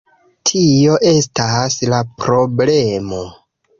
[0.53, 3.21] Tio estas la problemo